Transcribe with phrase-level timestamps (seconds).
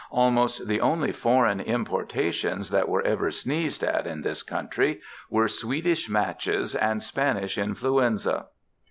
[0.09, 6.09] Almost the only foreign importations that were ever sneezed at in this country were Swedish
[6.09, 8.47] matches and Spanish influenza.